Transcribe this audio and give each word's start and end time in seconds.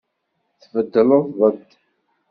Tbeddleḍ-d. 0.61 1.61